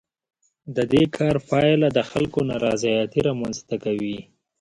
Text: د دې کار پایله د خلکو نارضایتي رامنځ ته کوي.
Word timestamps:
د 0.75 0.77
دې 0.91 1.03
کار 1.17 1.35
پایله 1.49 1.87
د 1.97 1.99
خلکو 2.09 2.39
نارضایتي 2.49 3.19
رامنځ 3.29 3.57
ته 3.67 3.75
کوي. 3.83 4.17